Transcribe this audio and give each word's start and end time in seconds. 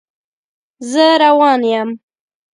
زه 0.91 1.05
روان 1.21 1.61
یم 1.71 1.89